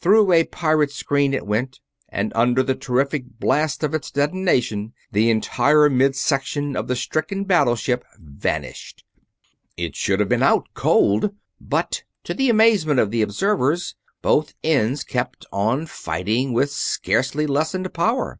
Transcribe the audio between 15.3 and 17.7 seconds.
on fighting with scarcely